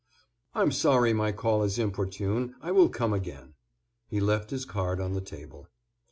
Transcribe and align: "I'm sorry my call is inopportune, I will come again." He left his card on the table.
"I'm 0.55 0.71
sorry 0.71 1.13
my 1.13 1.31
call 1.31 1.61
is 1.61 1.77
inopportune, 1.77 2.55
I 2.59 2.71
will 2.71 2.89
come 2.89 3.13
again." 3.13 3.53
He 4.07 4.19
left 4.19 4.49
his 4.49 4.65
card 4.65 4.99
on 4.99 5.13
the 5.13 5.21
table. 5.21 5.67